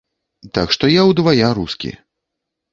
Так 0.57 0.73
што 0.77 0.89
я 0.93 1.05
ўдвая 1.11 1.53
рускі. 1.61 1.95